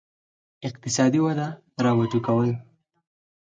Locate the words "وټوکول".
1.97-2.49